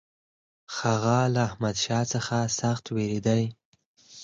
[0.77, 3.43] هغه له احمدشاه څخه سخت وېرېدی.